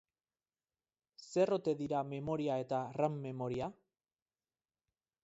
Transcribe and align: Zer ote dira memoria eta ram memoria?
Zer 1.25 1.53
ote 1.57 1.75
dira 1.83 2.01
memoria 2.15 2.57
eta 2.65 2.81
ram 3.01 3.21
memoria? 3.27 3.71